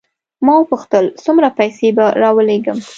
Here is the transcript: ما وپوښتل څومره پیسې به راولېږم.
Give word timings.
ما 0.45 0.53
وپوښتل 0.57 1.05
څومره 1.23 1.49
پیسې 1.59 1.87
به 1.97 2.05
راولېږم. 2.21 2.77